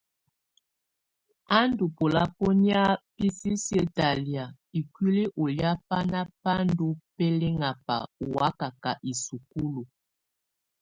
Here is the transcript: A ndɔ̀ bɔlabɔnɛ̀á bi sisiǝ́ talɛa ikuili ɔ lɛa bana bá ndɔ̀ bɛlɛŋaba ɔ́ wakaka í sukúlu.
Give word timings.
A 1.57 1.59
ndɔ̀ 1.69 1.91
bɔlabɔnɛ̀á 1.95 2.83
bi 3.15 3.27
sisiǝ́ 3.39 3.85
talɛa 3.95 4.43
ikuili 4.79 5.23
ɔ 5.41 5.43
lɛa 5.57 5.71
bana 5.87 6.19
bá 6.41 6.53
ndɔ̀ 6.67 6.91
bɛlɛŋaba 7.15 7.95
ɔ́ 8.21 8.27
wakaka 8.35 8.91
í 9.09 9.11
sukúlu. 9.23 9.81